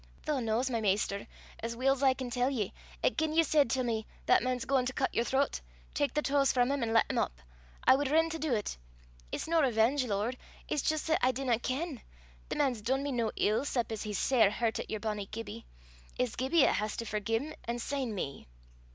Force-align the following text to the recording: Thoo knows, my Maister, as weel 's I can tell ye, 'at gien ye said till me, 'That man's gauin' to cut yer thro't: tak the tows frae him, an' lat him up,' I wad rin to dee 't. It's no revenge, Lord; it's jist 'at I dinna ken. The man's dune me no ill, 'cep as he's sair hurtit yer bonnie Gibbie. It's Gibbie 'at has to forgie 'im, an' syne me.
Thoo 0.25 0.41
knows, 0.41 0.67
my 0.67 0.81
Maister, 0.81 1.27
as 1.59 1.75
weel 1.75 1.95
's 1.95 2.01
I 2.01 2.15
can 2.15 2.31
tell 2.31 2.49
ye, 2.49 2.73
'at 3.03 3.15
gien 3.17 3.33
ye 3.33 3.43
said 3.43 3.69
till 3.69 3.83
me, 3.83 4.07
'That 4.25 4.41
man's 4.41 4.65
gauin' 4.65 4.87
to 4.87 4.93
cut 4.93 5.13
yer 5.13 5.23
thro't: 5.23 5.61
tak 5.93 6.15
the 6.15 6.23
tows 6.23 6.51
frae 6.53 6.63
him, 6.63 6.71
an' 6.81 6.91
lat 6.91 7.05
him 7.11 7.19
up,' 7.19 7.39
I 7.83 7.95
wad 7.95 8.09
rin 8.09 8.31
to 8.31 8.39
dee 8.39 8.63
't. 8.63 8.77
It's 9.31 9.47
no 9.47 9.61
revenge, 9.61 10.03
Lord; 10.05 10.37
it's 10.67 10.81
jist 10.81 11.11
'at 11.11 11.19
I 11.21 11.31
dinna 11.31 11.59
ken. 11.59 12.01
The 12.49 12.55
man's 12.55 12.81
dune 12.81 13.03
me 13.03 13.11
no 13.11 13.31
ill, 13.35 13.63
'cep 13.63 13.91
as 13.91 14.01
he's 14.01 14.17
sair 14.17 14.49
hurtit 14.49 14.89
yer 14.89 14.97
bonnie 14.97 15.27
Gibbie. 15.27 15.65
It's 16.17 16.35
Gibbie 16.35 16.65
'at 16.65 16.77
has 16.77 16.97
to 16.97 17.05
forgie 17.05 17.35
'im, 17.35 17.53
an' 17.65 17.77
syne 17.77 18.15
me. 18.15 18.47